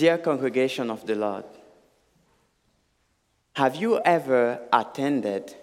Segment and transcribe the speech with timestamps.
[0.00, 1.44] Dear congregation of the Lord,
[3.52, 5.54] have you ever attended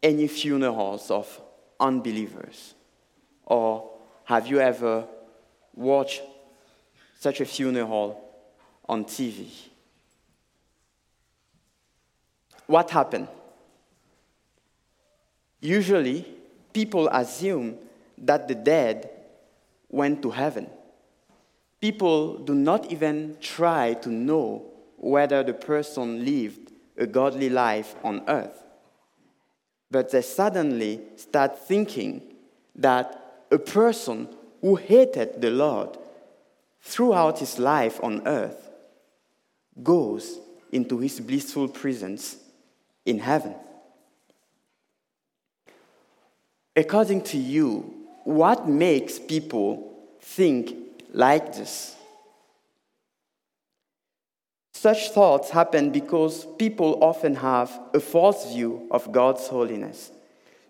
[0.00, 1.40] any funerals of
[1.80, 2.74] unbelievers?
[3.44, 3.90] Or
[4.26, 5.08] have you ever
[5.74, 6.22] watched
[7.18, 8.32] such a funeral
[8.88, 9.48] on TV?
[12.68, 13.26] What happened?
[15.60, 16.24] Usually,
[16.72, 17.76] people assume
[18.18, 19.10] that the dead
[19.88, 20.68] went to heaven.
[21.80, 24.66] People do not even try to know
[24.96, 28.62] whether the person lived a godly life on earth.
[29.90, 32.22] But they suddenly start thinking
[32.76, 34.28] that a person
[34.60, 35.96] who hated the Lord
[36.82, 38.70] throughout his life on earth
[39.82, 40.38] goes
[40.70, 42.36] into his blissful presence
[43.06, 43.54] in heaven.
[46.76, 47.94] According to you,
[48.24, 50.76] what makes people think
[51.12, 51.96] like this?
[54.72, 60.10] Such thoughts happen because people often have a false view of God's holiness,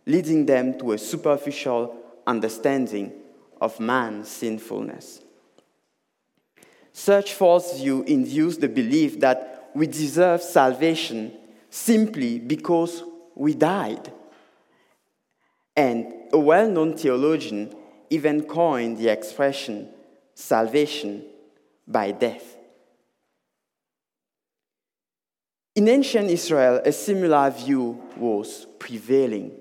[0.04, 1.96] leading them to a superficial
[2.26, 3.12] understanding
[3.60, 5.20] of man's sinfulness.
[6.92, 11.32] Such false view induce the belief that we deserve salvation
[11.70, 13.04] simply because
[13.36, 14.12] we died.
[15.76, 17.74] And a well known theologian
[18.10, 19.88] even coined the expression
[20.40, 21.22] salvation
[21.86, 22.56] by death.
[25.74, 29.52] In ancient Israel, a similar view was prevailing.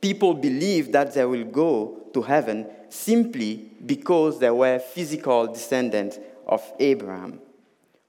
[0.00, 6.62] People believed that they will go to heaven simply because they were physical descendants of
[6.78, 7.40] Abraham,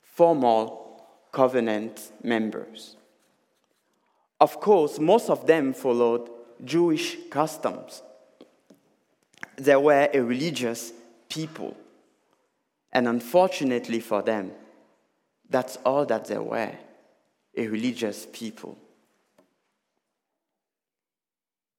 [0.01, 2.95] formal covenant members.
[4.39, 6.29] Of course, most of them followed
[6.63, 8.01] Jewish customs.
[9.57, 10.93] They were a religious
[11.29, 11.75] people,
[12.91, 14.51] and unfortunately for them,
[15.49, 16.73] that's all that they were
[17.57, 18.77] a religious people.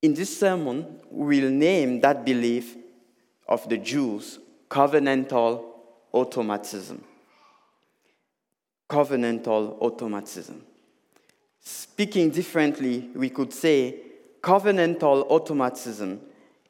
[0.02, 2.76] In this sermon, we'll name that belief
[3.48, 4.38] of the Jews
[4.68, 5.64] covenantal
[6.12, 7.02] automatism.
[8.88, 10.64] Covenantal automatism.
[11.60, 13.96] Speaking differently, we could say
[14.40, 16.20] covenantal automatism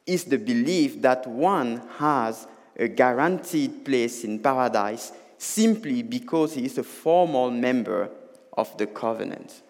[0.05, 2.47] is the belief that one has
[2.79, 8.09] a guaranteed place in paradise simply because he is a formal member
[8.53, 9.61] of the covenant.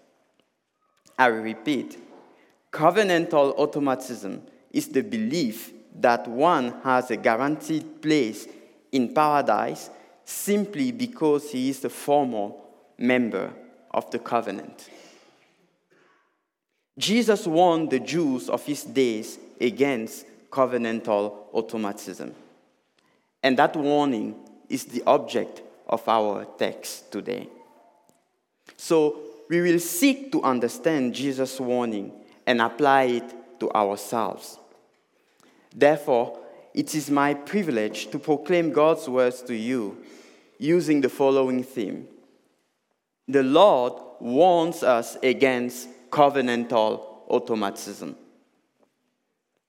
[1.18, 1.98] I repeat,
[2.72, 8.48] covenantal automatism is the belief that one has a guaranteed place
[8.92, 9.90] in paradise
[10.24, 12.64] simply because he is a formal
[12.98, 13.52] member
[13.92, 14.88] of the covenant.
[16.98, 22.36] Jesus warned the Jews of his days against covenantal automatism.
[23.42, 24.36] And that warning
[24.68, 27.48] is the object of our text today.
[28.78, 29.20] So
[29.50, 32.12] we will seek to understand Jesus' warning
[32.46, 34.58] and apply it to ourselves.
[35.76, 36.40] Therefore,
[36.74, 39.98] it is my privilege to proclaim God's words to you
[40.58, 42.08] using the following theme
[43.28, 48.16] The Lord warns us against covenantal automatism.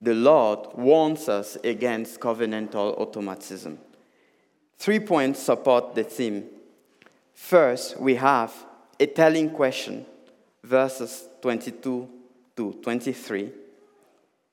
[0.02, 3.78] The Lord warns us against covenantal automatism.
[4.78, 6.46] Three points support the theme.
[7.34, 8.54] First, we have
[8.98, 10.06] a telling question,
[10.64, 12.08] verses 22
[12.56, 13.50] to 23.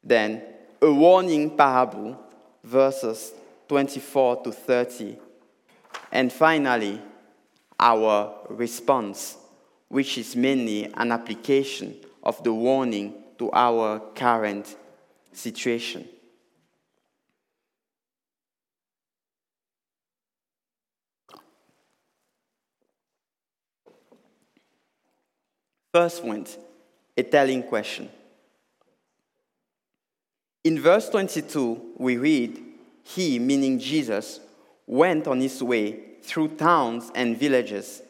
[0.04, 0.42] Then,
[0.82, 2.20] a warning parable,
[2.64, 3.32] verses
[3.70, 5.18] 24 to 30.
[6.12, 7.02] And finally,
[7.80, 9.38] our response,
[9.88, 14.76] which is mainly an application of the warning to our current
[15.38, 16.08] situation.
[25.94, 26.58] First point,
[27.16, 28.10] a telling question.
[30.64, 32.62] In verse 22, we read,
[33.04, 34.40] He, meaning Jesus,
[34.86, 38.02] went on his way through towns and villages,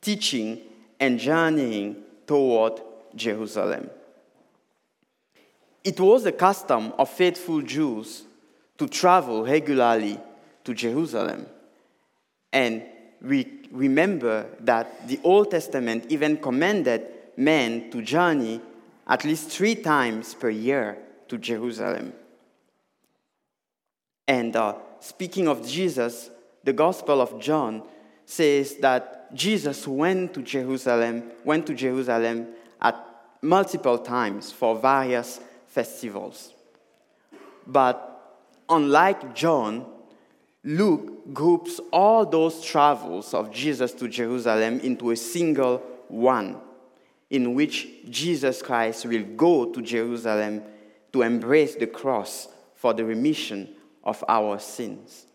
[0.00, 0.60] teaching
[0.98, 2.80] and journeying toward
[3.14, 3.90] Jerusalem.
[5.86, 8.24] It was the custom of faithful Jews
[8.76, 10.18] to travel regularly
[10.64, 11.46] to Jerusalem.
[12.52, 12.82] And
[13.22, 17.06] we remember that the Old Testament even commanded
[17.36, 18.60] men to journey
[19.06, 20.98] at least three times per year
[21.28, 22.12] to Jerusalem.
[24.26, 26.30] And uh, speaking of Jesus,
[26.64, 27.84] the Gospel of John
[28.24, 32.48] says that Jesus went to Jerusalem, went to Jerusalem
[32.82, 32.96] at
[33.40, 35.38] multiple times for various
[35.76, 36.54] festivals.
[37.66, 37.96] But
[38.66, 39.84] unlike John,
[40.64, 46.56] Luke groups all those travels of Jesus to Jerusalem into a single one,
[47.28, 50.62] in which Jesus Christ will go to Jerusalem
[51.12, 53.68] to embrace the cross for the remission
[54.02, 55.26] of our sins.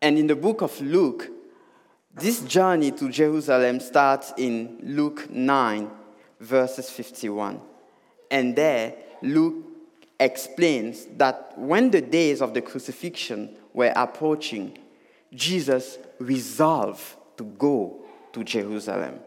[0.00, 1.30] And in the book of Luke,
[2.14, 5.90] this journey to Jerusalem starts in Luke 9,
[6.38, 7.60] verses 51.
[8.30, 9.64] And there, Luke
[10.18, 14.78] explains that when the days of the crucifixion were approaching,
[15.34, 17.02] Jesus resolved
[17.36, 19.20] to go to Jerusalem.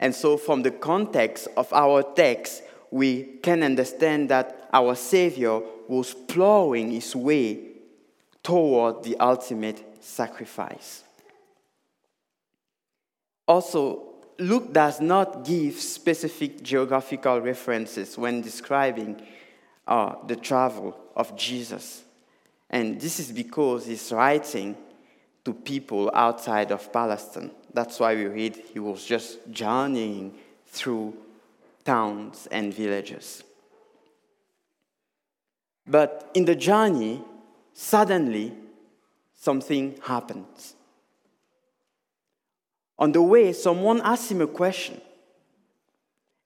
[0.00, 6.14] And so, from the context of our text, we can understand that our Savior was
[6.14, 7.60] plowing his way
[8.42, 11.02] toward the ultimate sacrifice.
[13.46, 14.07] Also,
[14.38, 19.20] Luke does not give specific geographical references when describing
[19.86, 22.04] uh, the travel of Jesus.
[22.70, 24.76] And this is because he's writing
[25.44, 27.50] to people outside of Palestine.
[27.72, 30.34] That's why we read he was just journeying
[30.66, 31.16] through
[31.84, 33.42] towns and villages.
[35.86, 37.22] But in the journey,
[37.72, 38.52] suddenly
[39.34, 40.74] something happens.
[42.98, 45.00] On the way, someone asks him a question.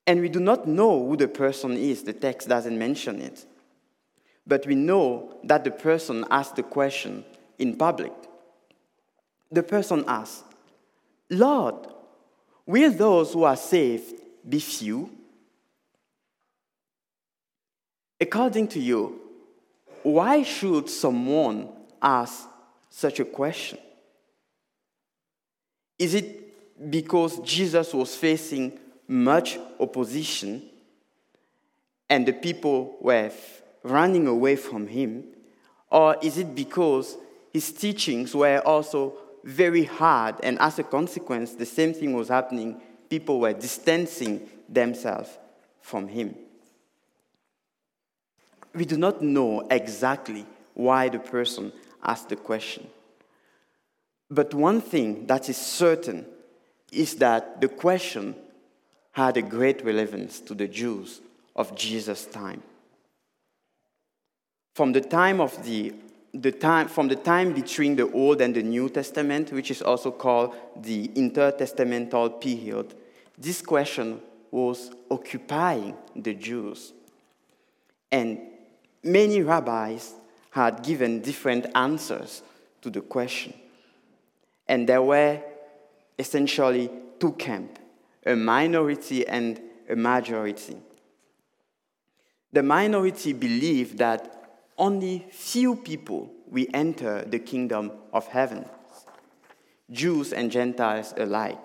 [0.05, 3.45] And we do not know who the person is, the text doesn't mention it.
[4.45, 7.23] But we know that the person asked the question
[7.57, 8.11] in public.
[9.51, 10.43] The person asked,
[11.29, 11.87] Lord,
[12.65, 15.09] will those who are saved be few?
[18.19, 19.19] According to you,
[20.03, 21.69] why should someone
[22.01, 22.47] ask
[22.89, 23.79] such a question?
[25.97, 26.42] Is it
[26.89, 30.63] because Jesus was facing much opposition
[32.09, 33.31] and the people were
[33.83, 35.25] running away from him?
[35.89, 37.17] Or is it because
[37.51, 42.81] his teachings were also very hard and as a consequence, the same thing was happening?
[43.09, 45.29] People were distancing themselves
[45.81, 46.35] from him.
[48.73, 51.71] We do not know exactly why the person
[52.03, 52.87] asked the question.
[54.31, 56.25] But one thing that is certain
[56.93, 58.35] is that the question
[59.11, 61.21] had a great relevance to the Jews
[61.55, 62.61] of Jesus' time.
[64.75, 65.93] From the time of the,
[66.33, 70.11] the time, from the time between the Old and the New Testament, which is also
[70.11, 72.95] called the intertestamental period,
[73.37, 74.19] this question
[74.49, 76.93] was occupying the Jews.
[78.11, 78.39] And
[79.03, 80.13] many rabbis
[80.51, 82.41] had given different answers
[82.81, 83.53] to the question.
[84.67, 85.41] And there were
[86.17, 86.89] essentially
[87.19, 87.79] two camps
[88.25, 90.77] a minority and a majority.
[92.53, 98.65] The minority believe that only few people will enter the kingdom of heaven,
[99.91, 101.59] Jews and Gentiles alike.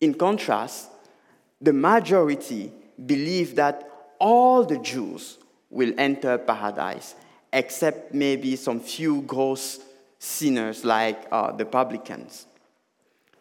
[0.00, 0.90] In contrast,
[1.60, 2.70] the majority
[3.04, 5.38] believe that all the Jews
[5.70, 7.14] will enter paradise,
[7.52, 9.80] except maybe some few gross
[10.18, 12.46] sinners like uh, the publicans.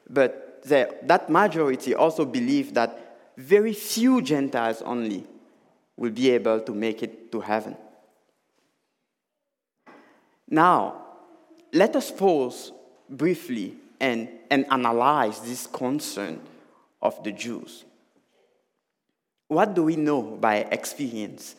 [0.10, 5.26] But the, that majority also believe that very few Gentiles only
[5.98, 7.76] will be able to make it to heaven.
[10.50, 11.02] Now,
[11.74, 12.72] let us pause
[13.10, 16.40] briefly and, and analyze this concern
[17.02, 17.84] of the Jews.
[19.48, 21.56] What do we know by experience?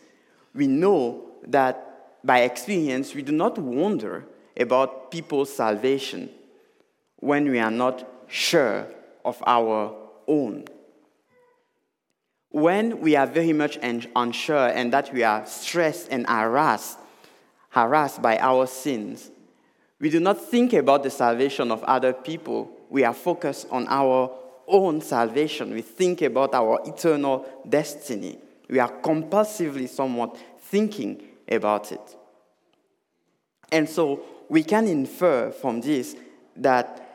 [0.55, 1.83] We know that
[2.25, 4.25] by experience, we do not wonder
[4.57, 6.31] about people's salvation
[7.17, 8.87] when we are not sure
[9.25, 9.95] of our
[10.27, 10.65] own.
[12.51, 16.99] When we are very much unsure and that we are stressed and harassed,
[17.71, 19.31] harassed by our sins,
[20.01, 22.71] we do not think about the salvation of other people.
[22.89, 24.31] We are focused on our
[24.67, 25.73] own salvation.
[25.73, 28.39] We think about our eternal destiny.
[28.69, 32.17] We are compulsively somewhat thinking about it.
[33.71, 36.17] And so we can infer from this
[36.57, 37.06] that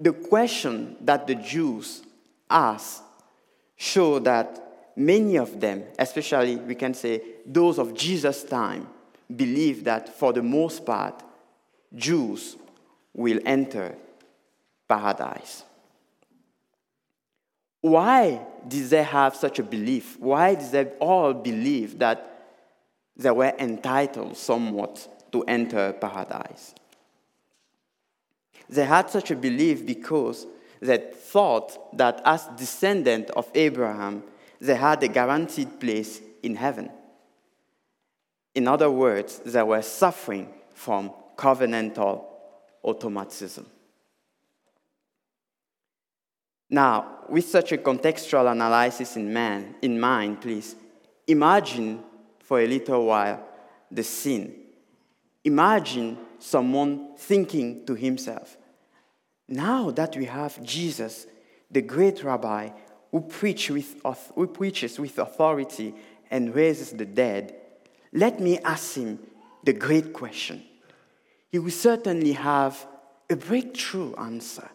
[0.00, 2.02] the question that the Jews
[2.48, 3.02] asked
[3.76, 8.88] show that many of them, especially we can say those of Jesus' time,
[9.34, 11.22] believe that for the most part,
[11.94, 12.56] Jews
[13.14, 13.94] will enter
[14.88, 15.64] paradise.
[17.80, 20.18] Why did they have such a belief?
[20.18, 22.30] Why did they all believe that
[23.20, 26.74] they were entitled somewhat to enter paradise.
[28.70, 30.46] They had such a belief because
[30.80, 34.22] they thought that as descendant of Abraham,
[34.60, 36.88] they had a guaranteed place in heaven.
[38.54, 42.24] In other words, they were suffering from covenantal
[42.82, 43.66] automatism.
[46.68, 50.76] Now, with such a contextual analysis in, man, in mind, please,
[51.26, 52.04] imagine
[52.38, 53.44] for a little while
[53.90, 54.54] the scene.
[55.44, 58.56] Imagine someone thinking to himself,
[59.50, 61.26] now that we have Jesus,
[61.70, 62.70] the great rabbi,
[63.10, 64.00] who, preach with,
[64.34, 65.92] who preaches with authority
[66.30, 67.54] and raises the dead,
[68.12, 69.18] let me ask him
[69.64, 70.62] the great question.
[71.50, 72.86] He will certainly have
[73.28, 74.68] a breakthrough answer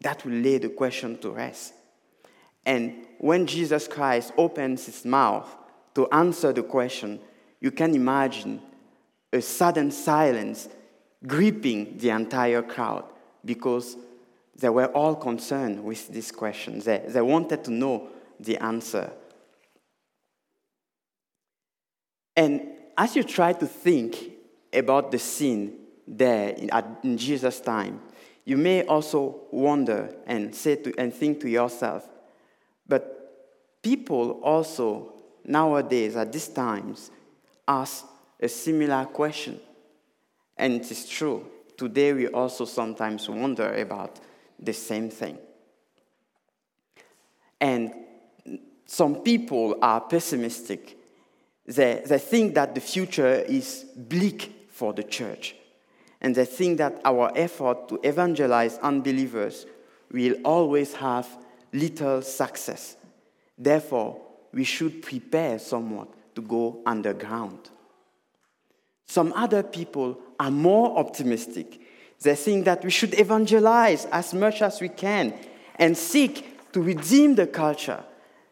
[0.00, 1.74] that will lay the question to rest.
[2.64, 5.48] And when Jesus Christ opens his mouth
[5.94, 7.20] to answer the question,
[7.60, 8.60] you can imagine
[9.32, 10.68] a sudden silence
[11.26, 13.04] gripping the entire crowd
[13.44, 13.96] because
[14.58, 16.78] they were all concerned with this question.
[16.78, 18.08] They, they wanted to know
[18.40, 19.12] the answer.
[22.34, 22.62] And
[22.96, 24.16] as you try to think
[24.72, 26.70] about the scene there in,
[27.02, 28.00] in Jesus' time,
[28.44, 32.08] you may also wonder and say to, and think to yourself,
[32.86, 35.12] but people also
[35.44, 37.10] nowadays at these times
[37.66, 38.06] ask
[38.40, 39.60] a similar question.
[40.56, 41.44] And it is true.
[41.76, 44.18] Today we also sometimes wonder about
[44.58, 45.38] the same thing.
[47.60, 47.92] And
[48.86, 50.98] some people are pessimistic.
[51.66, 55.56] They, they think that the future is bleak for the church
[56.20, 59.66] and they think that our effort to evangelize unbelievers
[60.10, 61.28] will always have
[61.72, 62.96] little success.
[63.58, 64.20] Therefore,
[64.52, 67.70] we should prepare somewhat to go underground.
[69.06, 71.80] Some other people are more optimistic.
[72.22, 75.34] They think that we should evangelize as much as we can
[75.76, 78.02] and seek to redeem the culture.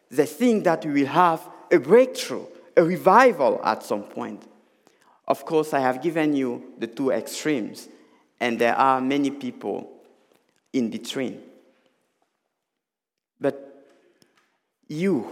[0.09, 2.45] They think that we will have a breakthrough,
[2.77, 4.43] a revival at some point.
[5.27, 7.89] Of course, I have given you the two extremes,
[8.39, 9.91] and there are many people
[10.71, 11.41] in between.
[13.41, 13.85] But
[14.87, 15.27] you,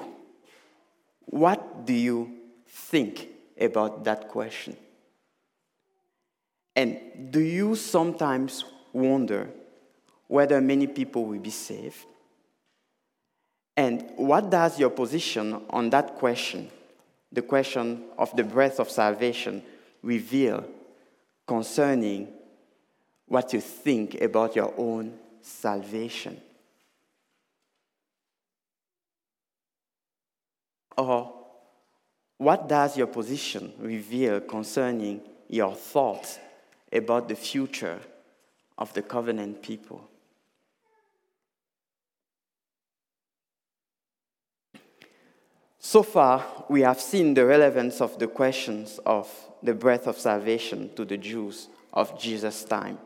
[1.25, 2.32] what do you
[2.68, 3.28] think
[3.60, 4.75] about that question?
[6.75, 9.50] And do you sometimes wonder
[10.27, 12.06] whether many people will be saved?
[13.75, 16.70] And what does your position on that question,
[17.32, 19.63] the question of the breath of salvation,
[20.01, 20.63] reveal
[21.48, 22.27] concerning
[23.27, 26.39] what you think about your own salvation.
[30.98, 31.34] Or
[32.38, 36.39] what does your position reveal concerning your thoughts
[36.93, 38.00] about the future
[38.77, 40.07] of the covenant people?
[45.79, 49.29] So far, we have seen the relevance of the questions of
[49.62, 52.97] the breath of salvation to the Jews of Jesus' time.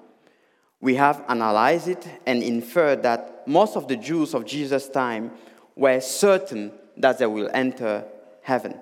[0.79, 5.31] We have analyzed it and inferred that most of the Jews of Jesus' time
[5.75, 8.05] were certain that they will enter
[8.41, 8.79] heaven.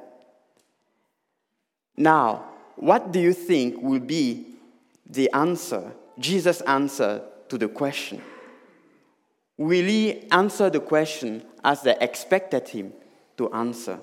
[1.96, 2.46] Now,
[2.76, 4.55] what do you think will be
[5.10, 8.22] the answer, Jesus' answer to the question?
[9.58, 12.94] Will he answer the question as they expected him
[13.38, 14.00] to answer?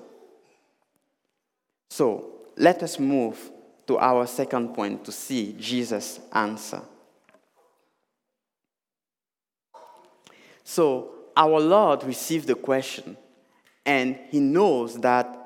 [1.89, 3.51] So, let us move
[3.87, 6.81] to our second point to see Jesus' answer.
[10.63, 13.17] So, our Lord received the question,
[13.85, 15.39] and he knows that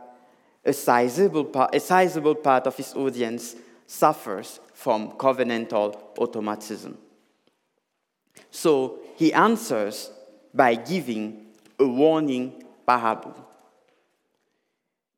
[0.63, 3.55] a sizable, part, a sizable part of his audience
[3.88, 6.98] suffers from covenantal automatism.
[8.51, 10.12] So, he answers
[10.53, 11.48] by giving
[11.79, 13.36] a warning parable.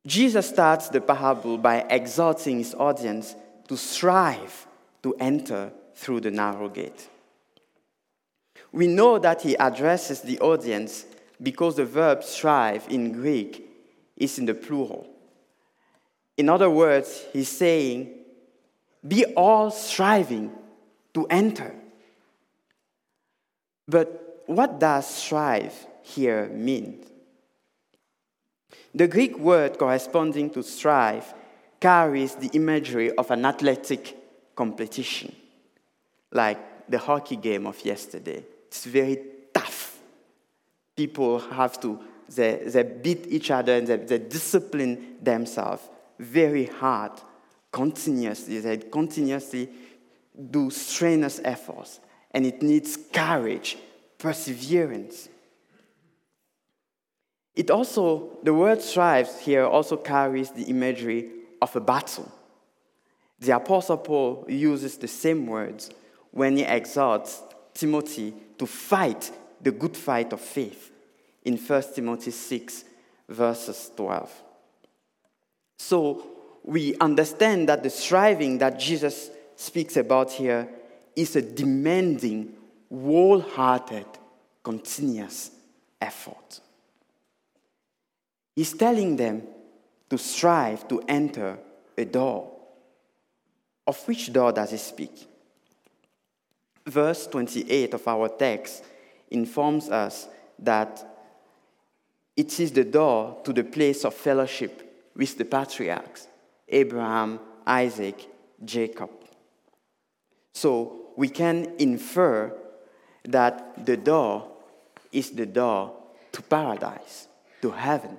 [0.08, 3.36] Jesus starts the parable by exhorting his audience
[3.68, 4.68] to strive
[5.04, 7.10] to enter through the narrow gate.
[8.72, 11.06] We know that he addresses the audience
[11.42, 13.66] because the verb strive in Greek
[14.16, 15.08] is in the plural.
[16.38, 18.19] In other words, he's saying,
[19.08, 20.52] be all striving
[21.14, 21.74] to enter.
[23.88, 27.06] But what does strive here mean?
[28.94, 31.34] The Greek word corresponding to strive
[31.80, 34.18] carries the imagery of an athletic
[34.56, 35.36] competition,
[36.32, 38.44] like the hockey game of yesterday.
[38.68, 39.20] It's very
[39.54, 39.98] tough.
[40.96, 45.88] People have to, they, they beat each other and they, they discipline themselves
[46.20, 47.14] very hard,
[47.72, 48.60] continuously.
[48.60, 49.70] They continuously
[50.52, 52.00] do strenuous efforts,
[52.32, 53.78] and it needs courage,
[54.18, 55.30] perseverance.
[57.56, 61.30] It also, the word strives here also carries the imagery
[61.62, 62.32] of a battle,
[63.40, 65.90] The Apostle Paul uses the same words
[66.32, 67.42] when he exhorts
[67.74, 70.92] Timothy to fight the good fight of faith
[71.44, 72.84] in 1 Timothy 6,
[73.30, 74.44] verses 12.
[75.78, 76.24] So
[76.70, 80.70] we understand that the striving that Jesus speaks about here
[81.16, 82.54] is a demanding,
[82.92, 84.06] wholehearted,
[84.62, 85.50] continuous
[86.00, 86.60] effort.
[88.56, 89.42] He's telling them
[90.12, 91.58] to strive to enter
[91.98, 92.52] a door.
[93.88, 95.28] Of which door does he speak?
[96.86, 98.84] Verse 28 of our text
[99.32, 100.28] informs us
[100.60, 101.04] that
[102.38, 106.28] it is the door to the place of fellowship with the patriarchs
[106.70, 108.28] Abraham, Isaac,
[108.64, 109.10] Jacob.
[110.54, 112.54] So we can infer
[113.26, 114.50] that the door
[115.12, 115.94] is the door
[116.32, 117.28] to paradise,
[117.62, 118.18] to heaven.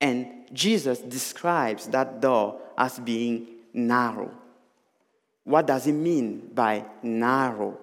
[0.00, 4.30] And Jesus describes that door as being narrow.
[5.44, 7.78] What does he mean by narrow?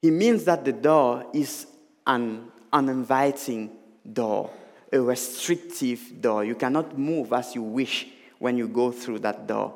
[0.00, 1.66] He means that the door is
[2.06, 3.70] an uninviting
[4.10, 4.50] door,
[4.94, 6.44] a restrictive door.
[6.44, 8.06] You cannot move as you wish
[8.38, 9.74] when you go through that door.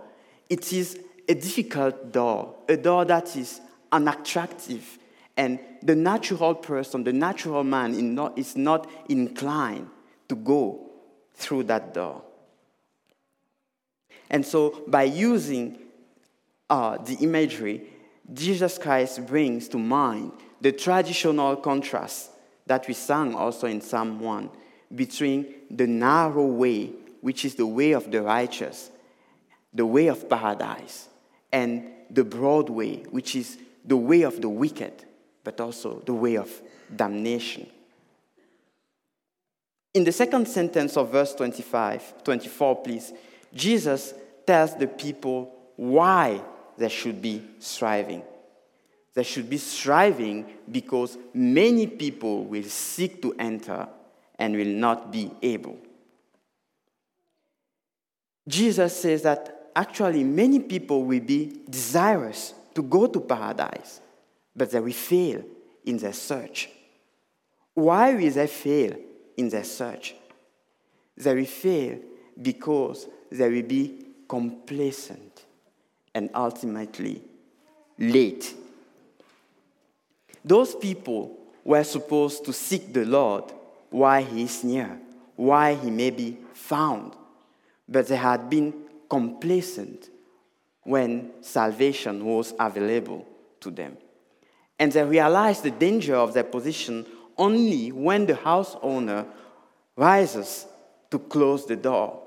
[0.48, 3.60] It is a difficult door, a door that is
[3.90, 4.98] unattractive.
[5.36, 7.94] And the natural person, the natural man,
[8.36, 9.90] is not inclined
[10.28, 10.88] to go
[11.34, 12.22] through that door.
[14.30, 15.78] And so, by using
[16.70, 17.82] uh, the imagery,
[18.32, 22.30] Jesus Christ brings to mind the traditional contrast
[22.66, 24.50] that we sang also in Psalm 1
[24.94, 28.90] between the narrow way, which is the way of the righteous,
[29.72, 31.08] the way of paradise,
[31.52, 35.04] and the broad way, which is the way of the wicked,
[35.44, 36.50] but also the way of
[36.94, 37.66] damnation.
[39.94, 43.12] In the second sentence of verse 25, 24, please,
[43.54, 44.14] Jesus
[44.46, 46.40] tells the people why
[46.76, 48.22] they should be striving.
[49.14, 53.88] They should be striving because many people will seek to enter
[54.38, 55.78] and will not be able.
[58.46, 64.00] Jesus says that actually many people will be desirous to go to paradise,
[64.54, 65.42] but they will fail
[65.84, 66.68] in their search.
[67.74, 68.96] Why will they fail
[69.36, 70.14] in their search?
[71.16, 71.98] They will fail
[72.40, 75.44] because they will be complacent
[76.14, 77.22] and ultimately
[77.98, 78.54] late.
[80.44, 83.52] Those people were supposed to seek the Lord
[83.90, 84.98] while he is near,
[85.36, 87.14] why he may be found,
[87.88, 88.74] but they had been
[89.08, 90.10] complacent
[90.82, 93.26] when salvation was available
[93.60, 93.96] to them.
[94.78, 99.26] And they realized the danger of their position only when the house owner
[99.96, 100.66] rises
[101.10, 102.22] to close the door.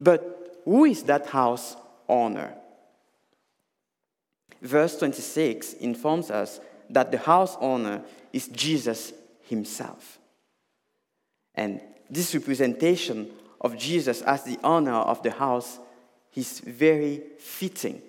[0.00, 1.76] But who is that house
[2.08, 2.54] owner?
[4.60, 8.02] Verse 26 informs us that the house owner
[8.32, 9.12] is Jesus
[9.52, 10.18] himself.
[11.54, 15.78] And this representation of Jesus as the owner of the house
[16.34, 18.00] is very fitting.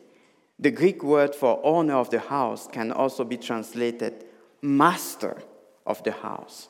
[0.58, 4.14] The Greek word for owner of the house can also be translated
[4.62, 5.44] master
[5.86, 6.70] of the house.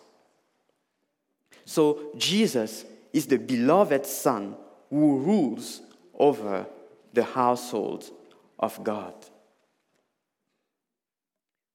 [1.65, 2.83] So Jesus
[3.13, 4.55] is the beloved Son
[4.89, 5.81] who rules
[6.17, 6.65] over
[7.13, 8.09] the household
[8.59, 9.13] of God.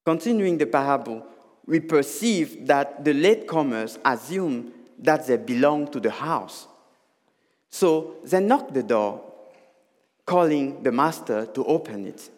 [0.05, 1.25] Continuing the parable,
[1.69, 6.67] we perceive that the latecomers assume that they belong to the house.
[7.69, 9.23] So they knock the door,
[10.25, 12.31] calling the master to open it.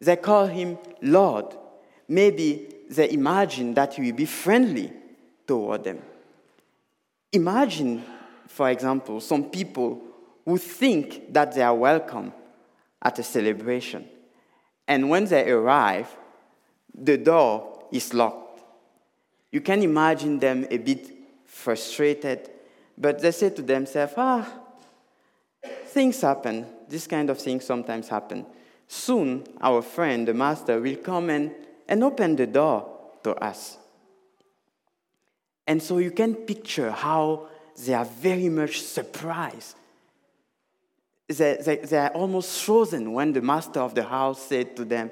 [0.00, 1.56] They call him Lord.
[2.08, 4.92] Maybe they imagine that he will be friendly
[5.46, 6.02] toward them.
[7.32, 8.04] Imagine,
[8.48, 10.02] for example, some people
[10.44, 12.32] who think that they are welcome
[13.00, 14.08] at a celebration.
[14.88, 16.08] And when they arrive,
[16.92, 18.60] the door is locked.
[19.50, 21.10] You can imagine them a bit
[21.44, 22.50] frustrated,
[22.96, 24.46] but they say to themselves, ah,
[25.86, 26.66] things happen.
[26.88, 28.46] This kind of things sometimes happen.
[28.86, 31.52] Soon, our friend, the master, will come and,
[31.88, 32.88] and open the door
[33.22, 33.78] to us.
[35.66, 37.46] And so you can picture how
[37.84, 39.76] they are very much surprised.
[41.28, 45.10] They, they, they are almost frozen when the master of the house said to them,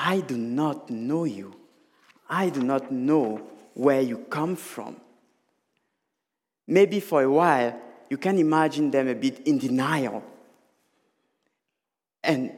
[0.00, 1.56] I do not know you.
[2.30, 3.42] I do not know
[3.74, 4.96] where you come from.
[6.68, 7.76] Maybe for a while,
[8.08, 10.22] you can imagine them a bit in denial.
[12.22, 12.52] And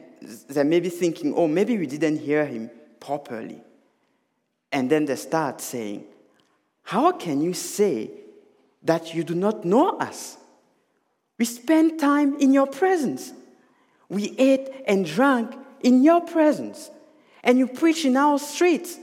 [0.49, 3.59] they may be thinking, oh, maybe we didn't hear him properly.
[4.71, 6.05] And then they start saying,
[6.83, 8.11] How can you say
[8.83, 10.37] that you do not know us?
[11.39, 13.33] We spent time in your presence.
[14.09, 16.91] We ate and drank in your presence.
[17.43, 18.97] And you preach in our streets.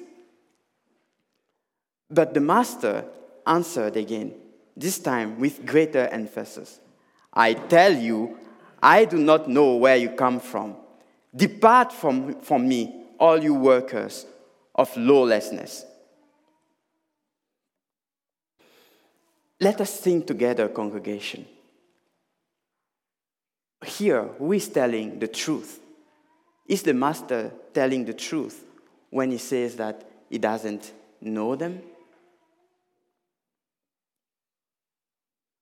[2.10, 3.04] But the master
[3.46, 4.34] answered again,
[4.76, 6.80] this time with greater emphasis
[7.32, 8.36] I tell you,
[8.82, 10.76] I do not know where you come from.
[11.34, 14.26] Depart from, from me, all you workers
[14.74, 15.84] of lawlessness.
[19.60, 21.46] Let us think together, congregation.
[23.84, 25.80] Here, who is telling the truth?
[26.66, 28.64] Is the master telling the truth
[29.10, 31.82] when he says that he doesn't know them?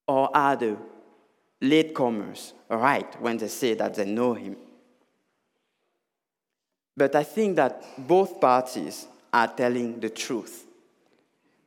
[0.09, 0.77] Or are the
[1.61, 4.57] latecomers right when they say that they know him?
[6.97, 10.67] But I think that both parties are telling the truth.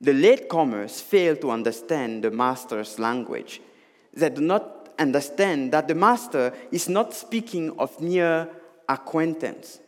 [0.01, 3.61] The latecomers fail to understand the master's language.
[4.13, 8.49] They do not understand that the master is not speaking of mere
[8.87, 9.79] acquaintance.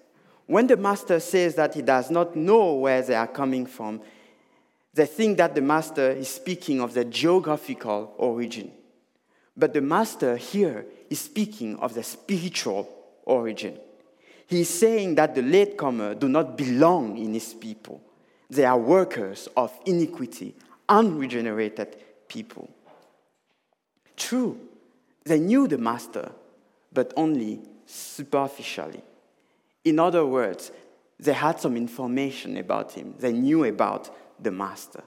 [0.51, 4.01] When the master says that he does not know where they are coming from,
[4.93, 8.69] they think that the master is speaking of the geographical origin.
[9.55, 12.89] But the master here is speaking of the spiritual
[13.23, 13.79] origin.
[14.45, 18.01] He is saying that the latecomer do not belong in his people.
[18.49, 20.53] They are workers of iniquity,
[20.89, 21.95] unregenerated
[22.27, 22.69] people.
[24.17, 24.59] True,
[25.23, 26.29] they knew the master,
[26.91, 29.01] but only superficially.
[29.83, 30.71] In other words,
[31.19, 34.09] they had some information about him, they knew about
[34.41, 35.03] the master.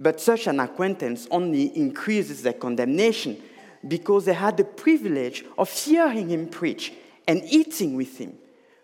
[0.00, 3.40] But such an acquaintance only increases their condemnation
[3.86, 6.92] because they had the privilege of hearing him preach
[7.26, 8.34] and eating with him.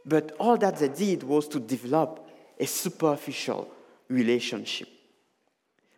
[0.05, 3.71] But all that they did was to develop a superficial
[4.09, 4.89] relationship.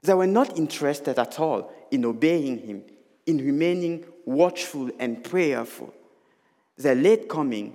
[0.02, 2.84] They were not interested at all in obeying him,
[3.26, 5.92] in remaining watchful and prayerful.
[6.76, 7.74] Their late coming,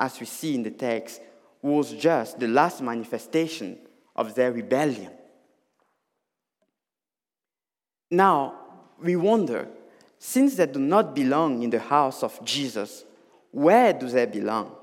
[0.00, 1.20] as we see in the text,
[1.62, 3.78] was just the last manifestation
[4.16, 5.12] of their rebellion.
[8.10, 8.54] Now,
[9.00, 9.68] we wonder
[10.18, 13.04] since they do not belong in the house of Jesus,
[13.52, 14.74] where do they belong?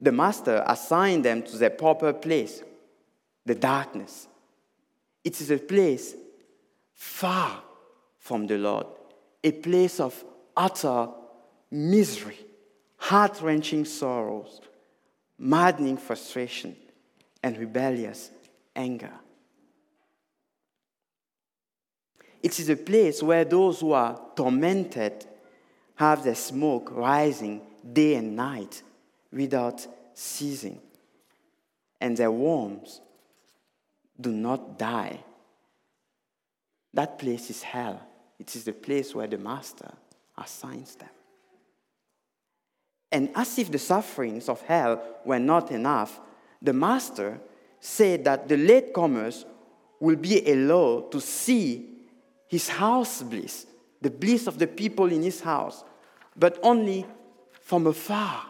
[0.00, 2.62] The Master assigned them to their proper place,
[3.44, 4.28] the darkness.
[5.22, 6.14] It is a place
[6.94, 7.62] far
[8.18, 8.86] from the Lord,
[9.42, 10.24] a place of
[10.56, 11.08] utter
[11.70, 12.38] misery,
[13.04, 14.62] heart wrenching sorrows,
[15.38, 16.74] maddening frustration,
[17.42, 18.30] and rebellious
[18.74, 19.12] anger.
[22.42, 25.26] It is a place where those who are tormented
[25.96, 27.60] have their smoke rising
[27.92, 28.82] day and night
[29.30, 30.80] without ceasing,
[32.00, 33.02] and their worms
[34.18, 35.22] do not die.
[36.94, 38.00] That place is hell.
[38.38, 39.92] It is the place where the Master
[40.38, 41.13] assigns them.
[43.14, 46.18] And as if the sufferings of hell were not enough,
[46.60, 47.40] the Master
[47.78, 49.44] said that the latecomers
[50.00, 51.90] will be allowed to see
[52.48, 53.66] his house bliss,
[54.02, 55.84] the bliss of the people in his house,
[56.36, 57.06] but only
[57.62, 58.46] from afar.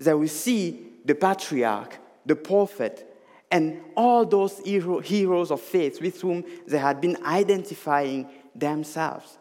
[0.00, 3.06] They will see the patriarch, the prophet,
[3.48, 9.38] and all those hero, heroes of faith with whom they had been identifying themselves,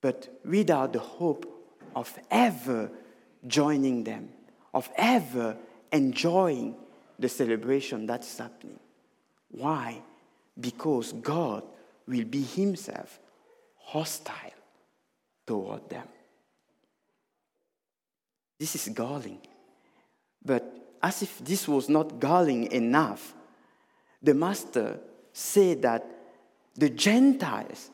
[0.00, 1.46] but without the hope
[1.94, 2.90] of ever
[3.46, 4.28] joining them,
[4.72, 5.56] of ever
[5.92, 6.76] enjoying
[7.18, 8.78] the celebration that's happening.
[9.50, 10.02] Why?
[10.58, 11.64] Because God
[12.06, 13.18] will be Himself
[13.78, 14.52] hostile
[15.46, 16.06] toward them.
[18.58, 19.40] This is galling.
[20.44, 20.64] But
[21.02, 23.34] as if this was not galling enough,
[24.22, 24.98] the Master
[25.32, 26.06] said that
[26.74, 27.90] the Gentiles,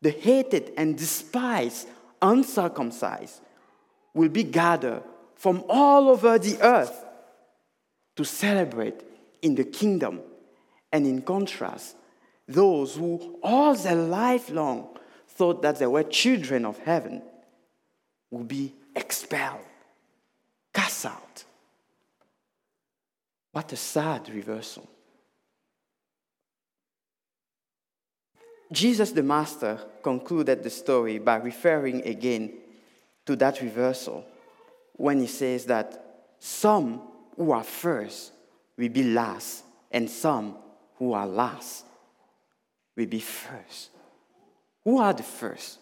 [0.00, 1.88] the hated and despised,
[2.20, 3.40] uncircumcised,
[4.16, 5.02] will be gathered
[5.34, 7.04] from all over the earth
[8.16, 9.02] to celebrate
[9.42, 10.22] in the kingdom.
[10.90, 11.96] And in contrast,
[12.48, 14.88] those who all their life long
[15.28, 17.22] thought that they were children of heaven
[18.30, 19.60] will be expelled,
[20.72, 21.44] cast out.
[23.52, 24.88] What a sad reversal.
[28.72, 32.52] Jesus the Master concluded the story by referring again
[33.26, 34.24] to that reversal
[34.94, 37.02] when he says that some
[37.36, 38.32] who are first
[38.76, 40.56] will be last, and some
[40.96, 41.84] who are last
[42.96, 43.90] will be first.
[44.84, 45.78] Who are the first?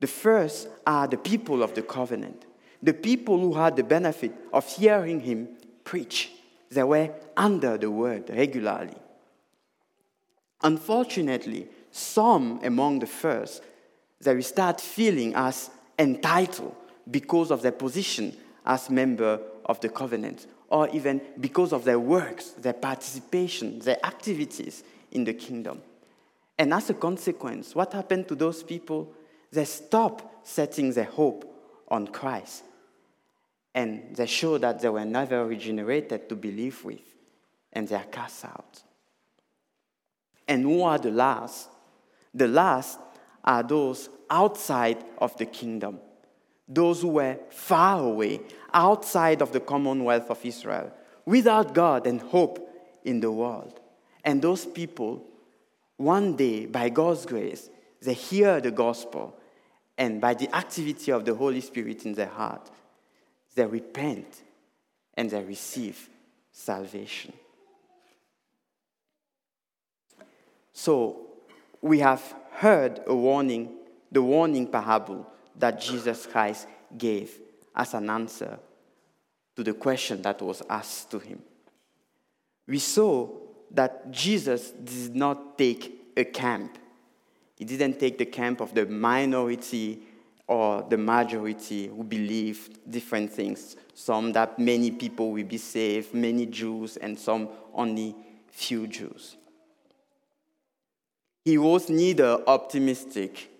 [0.00, 2.44] The first are the people of the covenant,
[2.82, 5.48] the people who had the benefit of hearing him
[5.84, 6.32] preach.
[6.70, 8.96] They were under the word regularly.
[10.62, 13.62] Unfortunately, some among the first
[14.20, 16.74] They will start feeling as entitled
[17.10, 22.50] because of their position as member of the covenant, or even because of their works,
[22.50, 24.82] their participation, their activities
[25.12, 25.80] in the kingdom.
[26.58, 29.12] And as a consequence, what happened to those people?
[29.52, 31.52] They stop setting their hope
[31.88, 32.64] on Christ.
[33.74, 37.02] And they show that they were never regenerated to believe with,
[37.72, 38.82] and they are cast out.
[40.48, 41.68] And who are the last?
[42.32, 42.98] The last
[43.44, 46.00] are those outside of the kingdom,
[46.68, 48.40] those who were far away,
[48.72, 50.92] outside of the commonwealth of Israel,
[51.24, 52.68] without God and hope
[53.04, 53.80] in the world.
[54.24, 55.24] And those people,
[55.96, 57.70] one day, by God's grace,
[58.02, 59.36] they hear the gospel,
[59.98, 62.70] and by the activity of the Holy Spirit in their heart,
[63.54, 64.42] they repent
[65.14, 66.08] and they receive
[66.52, 67.32] salvation.
[70.72, 71.26] So,
[71.80, 73.70] we have heard a warning,
[74.16, 75.26] the warning parable
[75.58, 77.38] that Jesus Christ gave
[77.74, 78.58] as an answer
[79.54, 81.42] to the question that was asked to him.
[82.66, 83.28] We saw
[83.72, 86.78] that Jesus did not take a camp.
[87.56, 90.00] He didn't take the camp of the minority
[90.46, 93.76] or the majority who believed different things.
[93.92, 98.16] Some that many people will be saved, many Jews, and some only
[98.50, 99.36] few Jews.
[101.44, 103.50] He was neither optimistic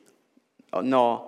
[0.77, 1.27] Uh, nor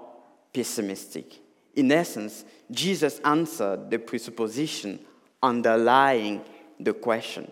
[0.52, 1.40] pessimistic.
[1.74, 4.98] In essence, Jesus answered the presupposition
[5.42, 6.42] underlying
[6.78, 7.50] the question.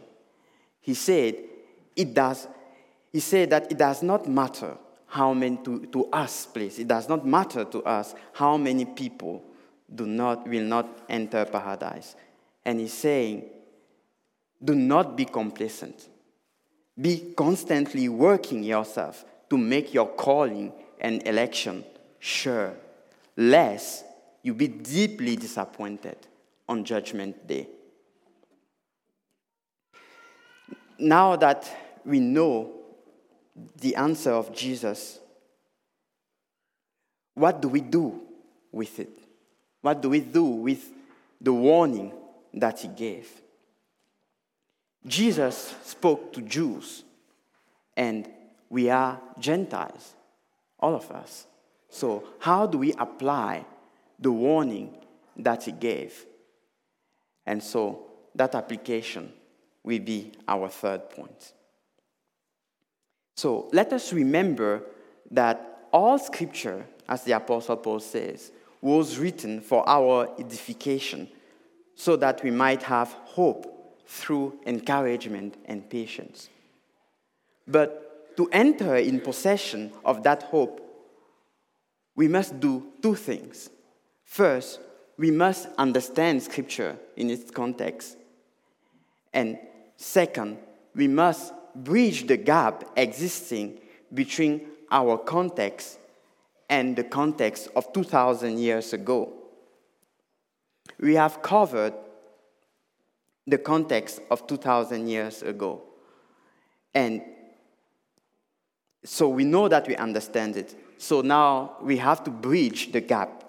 [0.81, 1.37] He said,
[1.95, 2.49] it does,
[3.13, 7.09] he said that it does not matter how many, to, to us, please, it does
[7.09, 9.43] not matter to us how many people
[9.95, 12.15] do not, will not enter paradise.
[12.65, 13.45] And he's saying,
[14.63, 16.09] do not be complacent.
[17.01, 21.85] Be constantly working yourself to make your calling and election
[22.19, 22.75] sure,
[23.37, 24.05] lest
[24.43, 26.17] you be deeply disappointed
[26.69, 27.69] on Judgment Day.
[30.99, 31.71] Now that
[32.05, 32.73] we know
[33.81, 35.19] the answer of Jesus,
[37.35, 38.21] what do we do
[38.73, 39.11] with it?
[39.83, 40.91] What do we do with
[41.41, 42.13] the warning
[42.55, 43.29] that he gave?
[45.07, 47.05] Jesus spoke to Jews,
[47.97, 48.29] and
[48.69, 50.16] we are Gentiles,
[50.81, 51.47] all of us.
[51.89, 53.65] So, how do we apply
[54.19, 54.95] the warning
[55.37, 56.27] that he gave?
[57.47, 59.33] And so, that application
[59.83, 61.53] will be our third point.
[63.37, 64.83] So, let us remember
[65.31, 71.29] that all scripture, as the Apostle Paul says, was written for our edification
[71.95, 73.73] so that we might have hope
[74.07, 76.49] through encouragement and patience.
[77.67, 78.06] But
[78.37, 80.83] to enter in possession of that hope,
[82.15, 83.71] we must do two things.
[84.25, 84.81] First,
[85.19, 88.17] we must understand Scripture in its context.
[89.33, 89.59] And
[89.97, 90.59] second,
[90.95, 93.81] we must bridge the gap existing
[94.13, 95.99] between our context
[96.69, 99.33] and the context of 2,000 years ago.
[100.99, 101.95] We have covered
[103.47, 105.83] the context of 2,000 years ago.
[106.95, 107.23] And
[109.07, 110.75] so we know that we understand it.
[110.99, 113.45] So now we have to bridge the gap.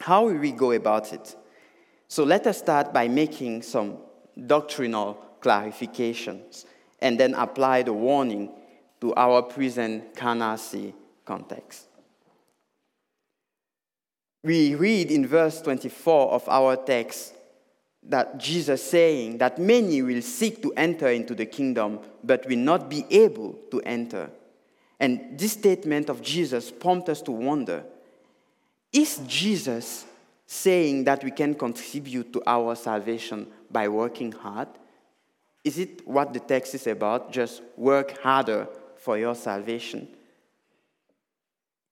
[0.00, 1.34] How will we go about it?
[2.06, 3.98] So let us start by making some
[4.46, 6.64] doctrinal clarifications
[7.00, 8.52] and then apply the warning
[9.00, 10.92] to our present Canarsie
[11.24, 11.86] context.
[14.44, 17.34] We read in verse 24 of our text
[18.02, 22.88] that Jesus saying that many will seek to enter into the kingdom but will not
[22.88, 24.30] be able to enter.
[24.98, 27.84] And this statement of Jesus prompts us to wonder
[28.92, 30.04] is Jesus
[30.46, 34.68] saying that we can contribute to our salvation by working hard?
[35.62, 37.30] Is it what the text is about?
[37.30, 40.08] Just work harder for your salvation?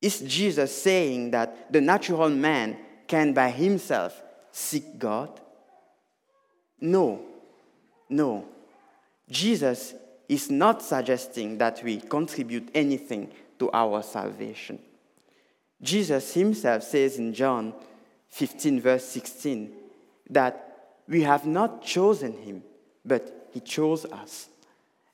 [0.01, 5.41] Is Jesus saying that the natural man can by himself seek God?
[6.81, 7.23] No,
[8.09, 8.45] no.
[9.31, 9.95] Jesus
[10.29, 14.79] is not suggesting that we contribute anything to our salvation.
[15.81, 17.73] Jesus himself says in John
[18.29, 19.73] 15, verse 16,
[20.31, 20.65] that
[21.09, 22.63] we have not chosen him,
[23.05, 24.49] but he chose us.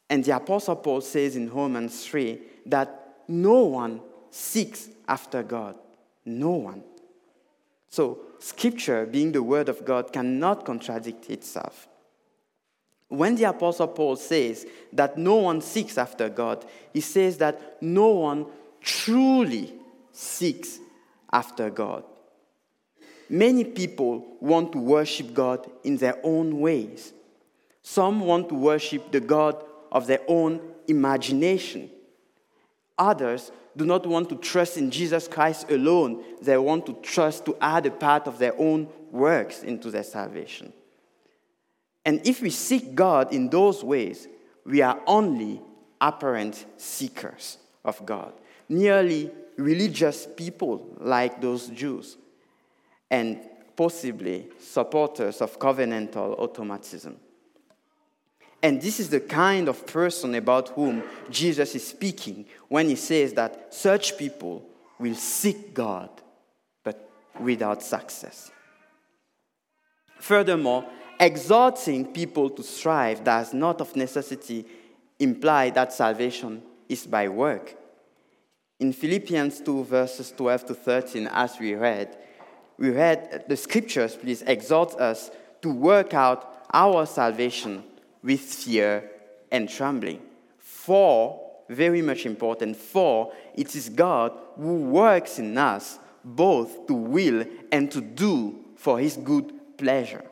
[0.09, 4.01] And the Apostle Paul says in Romans 3 that no one
[4.31, 5.77] seeks after God.
[6.25, 6.83] No one.
[7.89, 11.89] So, Scripture, being the Word of God, cannot contradict itself.
[13.09, 18.09] When the Apostle Paul says that no one seeks after God, he says that no
[18.09, 18.45] one
[18.83, 19.73] truly
[20.13, 20.79] seeks
[21.33, 22.05] after God.
[23.31, 27.15] Many people want to worship God in their own ways.
[27.81, 29.57] Some want to worship the God
[29.91, 31.89] of their own imagination.
[32.99, 36.23] Others do not want to trust in Jesus Christ alone.
[36.41, 40.73] They want to trust to add a part of their own works into their salvation.
[42.05, 44.29] And if we seek God in those ways,
[44.65, 45.61] we are only
[46.01, 48.33] apparent seekers of God,
[48.69, 52.17] nearly religious people like those Jews,
[53.11, 53.41] and
[53.77, 57.17] possibly supporters of covenantal automatism.
[58.65, 63.35] And this is the kind of person about whom Jesus is speaking when he says
[63.35, 64.65] that such people
[64.99, 66.09] will seek God,
[66.83, 68.51] but without success.
[70.19, 70.87] Furthermore,
[71.21, 74.65] exhorting people to strive does not of necessity
[75.19, 77.77] imply that salvation is by work.
[78.81, 82.17] In Philippians 2, verses 12 to 13, as we read,
[82.79, 87.85] we read the scriptures, please exhort us to work out our salvation
[88.25, 89.11] with fear
[89.53, 90.21] and trembling.
[90.59, 97.45] For, very much important, for it is God who works in us both to will
[97.71, 100.25] and to do for his good pleasure.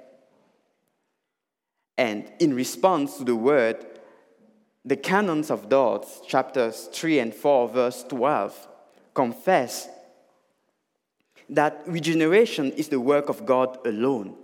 [1.99, 3.85] And in response to the word,
[4.85, 8.69] the canons of Dort, chapters 3 and 4, verse 12,
[9.15, 9.89] confess
[11.51, 14.37] that regeneration is the work of God alone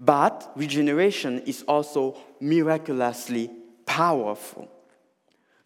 [0.00, 3.50] but regeneration is also miraculously
[3.86, 4.70] powerful.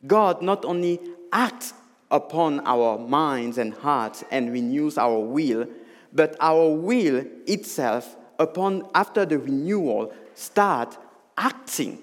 [0.06, 1.00] God not only
[1.32, 1.74] acts
[2.10, 5.66] upon our minds and hearts and renews our will,
[6.12, 10.96] but our will itself, upon after the renewal, start
[11.36, 11.98] acting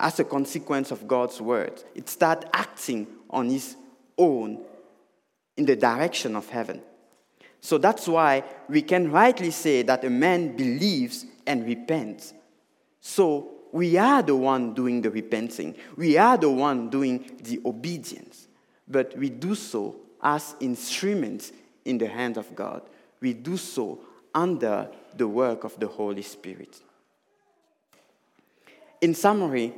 [0.00, 1.82] as a consequence of God's word.
[1.94, 3.76] It start acting on its
[4.16, 4.64] own
[5.56, 6.82] in the direction of heaven.
[7.60, 12.34] So that's why we can rightly say that a man believes and repents.
[13.00, 15.74] So we are the one doing the repenting.
[15.96, 18.48] We are the one doing the obedience.
[18.86, 21.52] But we do so as instruments
[21.84, 22.82] in the hand of God.
[23.20, 24.00] We do so
[24.34, 26.80] under the work of the Holy Spirit.
[29.00, 29.74] In summary,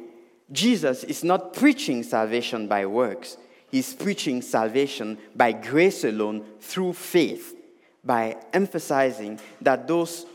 [0.52, 3.36] Jesus is not preaching salvation by works.
[3.70, 7.54] He's preaching salvation by grace alone through faith
[8.04, 10.26] by emphasizing that those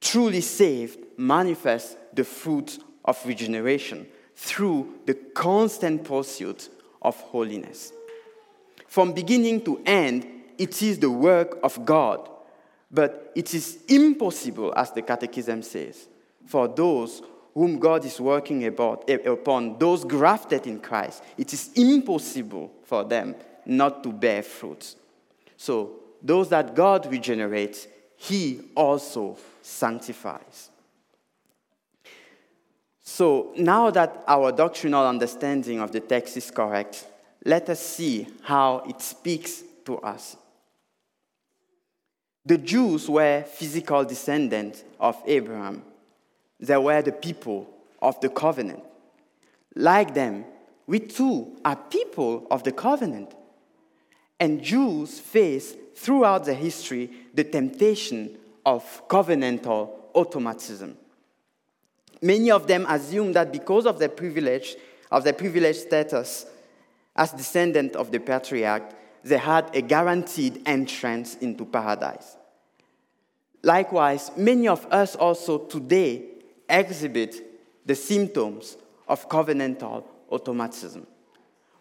[0.00, 6.68] truly saved manifest the fruit of regeneration through the constant pursuit
[7.02, 7.92] of holiness.
[8.86, 12.28] From beginning to end, it is the work of God,
[12.90, 16.08] but it is impossible, as the Catechism says,
[16.46, 17.22] for those
[17.54, 23.04] whom God is working about, eh, upon, those grafted in Christ, it is impossible for
[23.04, 23.34] them
[23.66, 24.94] not to bear fruit.
[25.56, 30.70] So those that God regenerates, he also sanctifies.
[33.02, 37.06] So now that our doctrinal understanding of the text is correct,
[37.44, 40.36] let us see how it speaks to us.
[42.44, 45.82] The Jews were physical descendants of Abraham.
[46.60, 47.68] They were the people
[48.00, 48.82] of the covenant.
[49.74, 50.44] Like them,
[50.86, 53.34] we too are people of the covenant.
[54.40, 60.96] And Jews face throughout the history the temptation of covenantal automatism.
[62.20, 64.76] Many of them assume that because of their privilege,
[65.10, 66.46] of their privileged status
[67.16, 68.82] as descendant of the patriarch,
[69.24, 72.36] they had a guaranteed entrance into paradise.
[73.62, 76.22] Likewise, many of us also today
[76.68, 77.34] exhibit
[77.84, 78.76] the symptoms
[79.08, 81.06] of covenantal automatism.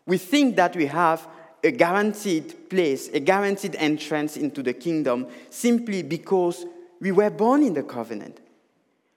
[0.06, 1.28] We think that we have
[1.64, 6.66] a guaranteed place, a guaranteed entrance into the kingdom simply because
[7.00, 8.40] we were born in the covenant.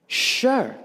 [0.07, 0.75] Sure,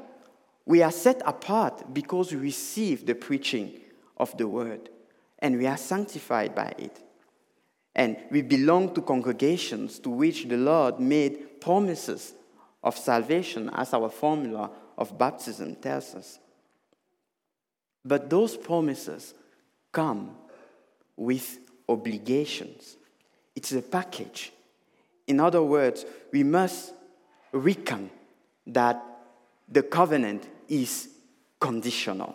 [0.64, 3.72] we are set apart because we receive the preaching
[4.16, 4.90] of the word
[5.38, 7.02] and we are sanctified by it.
[7.94, 12.34] And we belong to congregations to which the Lord made promises
[12.84, 16.38] of salvation, as our formula of baptism tells us.
[18.04, 19.34] But those promises
[19.92, 20.36] come
[21.16, 21.58] with
[21.88, 22.96] obligations.
[23.54, 24.52] It's a package.
[25.26, 26.92] In other words, we must
[27.52, 28.10] reckon
[28.66, 29.02] that
[29.68, 31.08] the covenant is
[31.58, 32.34] conditional,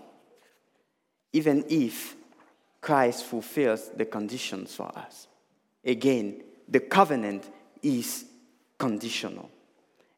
[1.32, 2.16] even if
[2.82, 5.28] Christ fulfills the conditions for us.
[5.86, 7.50] Again, the covenant
[7.82, 8.26] is
[8.78, 9.50] conditional.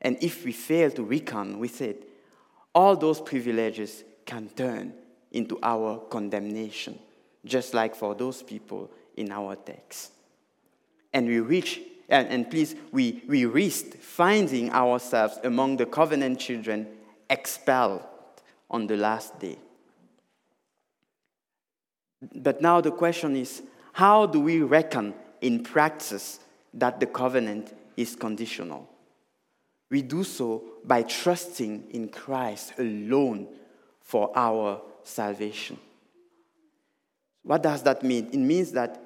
[0.01, 2.07] And if we fail to reckon with it,
[2.74, 4.93] all those privileges can turn
[5.32, 6.97] into our condemnation
[7.46, 10.12] just like for those people in our text.
[11.12, 16.88] And we reach, and, and please, we, we risk finding ourselves among the covenant children
[17.30, 18.04] expelled
[18.70, 19.58] on the last day.
[22.36, 23.62] But now the question is
[23.94, 26.39] how do we reckon in practice
[26.74, 28.89] that the covenant is conditional?
[29.89, 33.48] We do so by trusting in Christ alone
[34.02, 35.78] for our salvation.
[37.44, 38.30] What does that mean?
[38.32, 39.02] It means that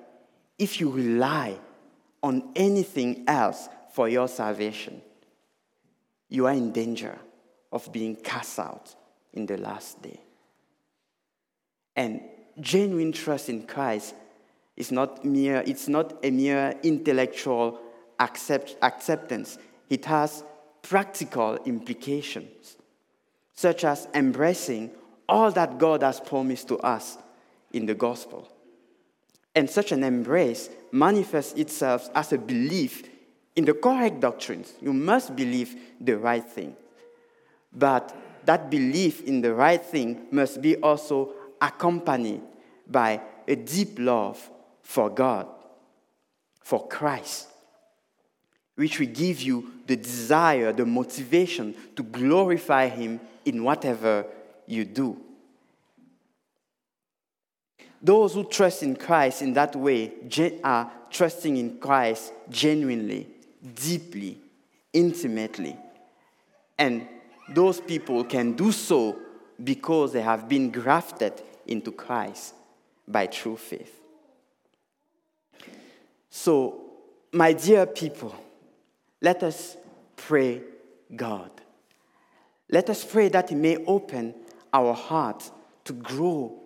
[0.57, 1.57] if you rely
[2.21, 5.01] on anything else for your salvation,
[6.29, 7.17] you are in danger
[7.71, 8.95] of being cast out
[9.33, 10.19] in the last day.
[11.95, 12.21] And
[12.59, 14.13] genuine trust in Christ
[14.75, 17.79] is not mere, it's not a mere intellectual
[18.19, 19.57] accept, acceptance.
[19.89, 20.43] It has
[20.83, 22.77] practical implications,
[23.53, 24.91] such as embracing
[25.27, 27.17] all that God has promised to us
[27.71, 28.47] in the gospel.
[29.55, 33.03] And such an embrace manifests itself as a belief
[33.55, 34.73] in the correct doctrines.
[34.81, 36.75] You must believe the right thing.
[37.73, 38.15] But
[38.45, 42.41] that belief in the right thing must be also accompanied
[42.87, 44.49] by a deep love
[44.83, 45.47] for God,
[46.61, 47.47] for Christ,
[48.75, 54.25] which will give you the desire, the motivation to glorify Him in whatever
[54.67, 55.19] you do.
[58.01, 60.13] Those who trust in Christ in that way
[60.63, 63.27] are trusting in Christ genuinely,
[63.75, 64.37] deeply,
[64.93, 65.75] intimately.
[66.77, 67.07] And
[67.49, 69.17] those people can do so
[69.63, 72.53] because they have been grafted into Christ
[73.07, 73.99] by true faith.
[76.29, 76.83] So,
[77.31, 78.35] my dear people,
[79.21, 79.75] let us
[80.15, 80.61] pray
[81.15, 81.49] God.
[82.69, 84.35] Let us pray that He may open
[84.73, 85.49] our heart
[85.85, 86.61] to grow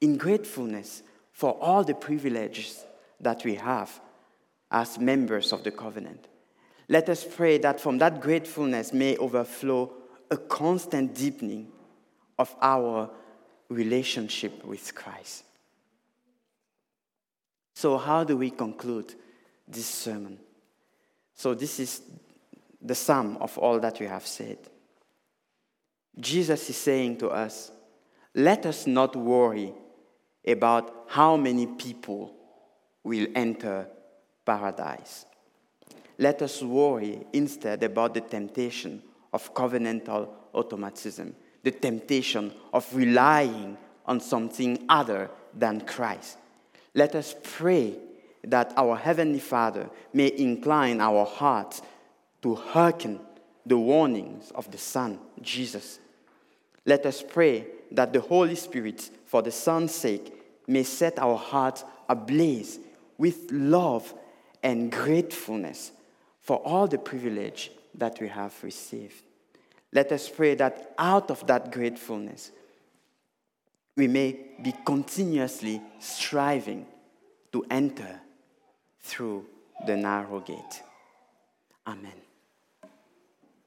[0.00, 2.84] in gratefulness for all the privileges
[3.20, 4.00] that we have
[4.70, 6.26] as members of the covenant.
[6.88, 9.92] Let us pray that from that gratefulness may overflow
[10.30, 11.68] a constant deepening
[12.38, 13.10] of our
[13.68, 15.44] relationship with Christ.
[17.74, 19.14] So, how do we conclude
[19.66, 20.38] this sermon?
[21.34, 22.02] So, this is
[22.80, 24.58] the sum of all that we have said.
[26.18, 27.70] Jesus is saying to us,
[28.34, 29.72] let us not worry
[30.46, 32.34] about how many people
[33.04, 33.86] will enter
[34.44, 35.24] paradise.
[36.18, 43.76] Let us worry instead about the temptation of covenantal automatism, the temptation of relying
[44.06, 46.38] on something other than Christ.
[46.94, 47.96] Let us pray
[48.44, 51.82] that our Heavenly Father may incline our hearts
[52.42, 53.20] to hearken
[53.66, 55.98] the warnings of the Son, Jesus.
[56.86, 60.32] Let us pray that the Holy Spirit, for the Son's sake,
[60.66, 62.78] may set our hearts ablaze
[63.16, 64.14] with love
[64.62, 65.92] and gratefulness
[66.40, 69.22] for all the privilege that we have received.
[69.92, 72.50] Let us pray that out of that gratefulness,
[73.96, 76.86] we may be continuously striving
[77.52, 78.20] to enter
[79.00, 79.46] through
[79.86, 80.82] the narrow gate.
[81.86, 82.27] Amen.